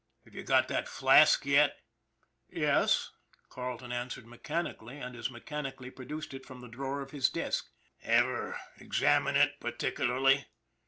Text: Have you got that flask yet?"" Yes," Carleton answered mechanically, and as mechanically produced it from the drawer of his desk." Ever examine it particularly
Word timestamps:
Have 0.25 0.33
you 0.33 0.41
got 0.41 0.67
that 0.67 0.87
flask 0.89 1.45
yet?"" 1.45 1.77
Yes," 2.49 3.11
Carleton 3.49 3.91
answered 3.91 4.25
mechanically, 4.25 4.97
and 4.97 5.15
as 5.15 5.29
mechanically 5.29 5.91
produced 5.91 6.33
it 6.33 6.43
from 6.43 6.59
the 6.61 6.67
drawer 6.67 7.03
of 7.03 7.11
his 7.11 7.29
desk." 7.29 7.67
Ever 8.03 8.59
examine 8.79 9.35
it 9.35 9.59
particularly 9.59 10.47